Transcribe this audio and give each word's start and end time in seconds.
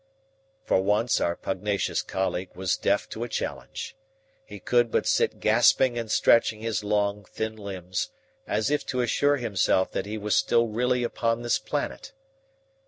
For 0.65 0.81
once 0.81 1.21
our 1.21 1.35
pugnacious 1.35 2.01
colleague 2.01 2.55
was 2.55 2.75
deaf 2.75 3.07
to 3.09 3.23
a 3.23 3.29
challenge. 3.29 3.95
He 4.43 4.59
could 4.59 4.89
but 4.89 5.05
sit 5.05 5.39
gasping 5.39 5.95
and 5.95 6.09
stretching 6.09 6.61
his 6.61 6.83
long, 6.83 7.23
thin 7.25 7.55
limbs, 7.55 8.09
as 8.47 8.71
if 8.71 8.83
to 8.87 9.01
assure 9.01 9.37
himself 9.37 9.91
that 9.91 10.07
he 10.07 10.17
was 10.17 10.35
still 10.35 10.69
really 10.69 11.03
upon 11.03 11.43
this 11.43 11.59
planet. 11.59 12.13